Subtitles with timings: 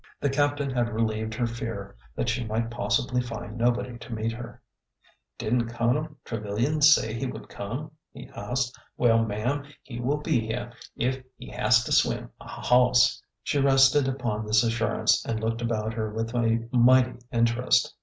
[0.19, 4.31] The captain had relieved her fear that she might pos sibly find nobody to meet
[4.31, 4.59] her.
[5.37, 10.71] ''Didn't Colonel Trevilian say he would come?" he asked." Well, ma'am, he will be here
[10.95, 15.93] if he has to swim a hawss." She rested upon this assurance and looked about
[15.93, 17.93] her with a mighty interest.